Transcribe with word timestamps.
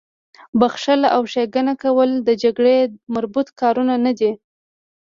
بخښل 0.59 1.01
او 1.15 1.21
ښېګڼه 1.31 1.73
کول 1.83 2.09
د 2.27 2.29
جګړې 2.43 2.77
مربوط 3.13 3.47
کارونه 3.59 3.95
نه 4.05 4.11
دي 4.19 4.31